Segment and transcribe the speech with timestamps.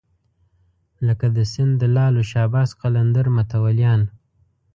[1.07, 4.01] لکه د سیند د لعل او شهباز قلندر متولیان.